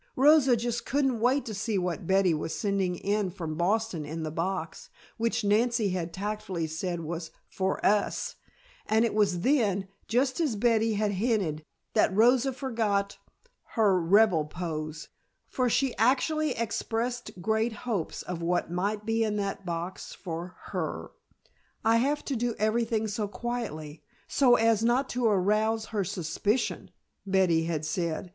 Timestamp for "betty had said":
27.23-28.29